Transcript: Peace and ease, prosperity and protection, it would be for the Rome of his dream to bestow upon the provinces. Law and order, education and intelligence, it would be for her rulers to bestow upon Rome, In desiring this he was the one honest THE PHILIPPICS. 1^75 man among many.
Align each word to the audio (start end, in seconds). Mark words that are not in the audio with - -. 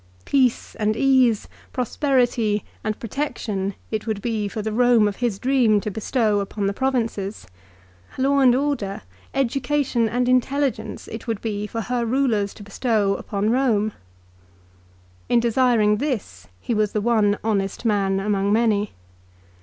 Peace 0.25 0.73
and 0.77 0.95
ease, 0.97 1.47
prosperity 1.73 2.65
and 2.83 2.97
protection, 2.99 3.75
it 3.91 4.07
would 4.07 4.19
be 4.19 4.47
for 4.47 4.63
the 4.63 4.71
Rome 4.73 5.07
of 5.07 5.17
his 5.17 5.37
dream 5.37 5.79
to 5.79 5.91
bestow 5.91 6.39
upon 6.39 6.65
the 6.65 6.73
provinces. 6.73 7.45
Law 8.17 8.39
and 8.39 8.55
order, 8.55 9.03
education 9.35 10.09
and 10.09 10.27
intelligence, 10.27 11.07
it 11.09 11.27
would 11.27 11.39
be 11.39 11.67
for 11.67 11.81
her 11.81 12.03
rulers 12.03 12.55
to 12.55 12.63
bestow 12.63 13.13
upon 13.13 13.51
Rome, 13.51 13.91
In 15.29 15.39
desiring 15.39 15.97
this 15.97 16.47
he 16.59 16.73
was 16.73 16.93
the 16.93 16.99
one 16.99 17.37
honest 17.43 17.83
THE 17.83 17.89
PHILIPPICS. 17.89 18.11
1^75 18.11 18.11
man 18.11 18.19
among 18.25 18.51
many. 18.51 18.93